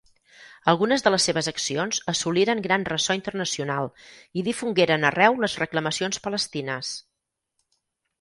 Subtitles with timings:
[0.71, 3.89] Algunes de les seves accions assoliren gran ressò internacional
[4.39, 6.95] i difongueren arreu les reclamacions palestines.